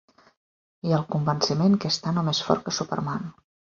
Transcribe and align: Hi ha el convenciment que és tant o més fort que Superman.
Hi 0.29 0.93
ha 0.93 0.97
el 0.99 1.03
convenciment 1.15 1.77
que 1.85 1.91
és 1.93 1.99
tant 2.07 2.19
o 2.23 2.25
més 2.31 2.41
fort 2.49 2.67
que 2.69 2.75
Superman. 2.79 3.29